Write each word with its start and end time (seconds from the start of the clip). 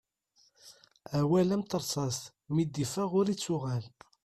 Awal 1.19 1.49
am 1.55 1.63
terṣast 1.69 2.23
mi 2.53 2.63
d-iffeɣ 2.65 3.09
ur 3.19 3.25
ittuɣal. 3.33 3.85